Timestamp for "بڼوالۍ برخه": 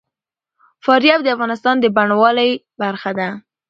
1.95-3.11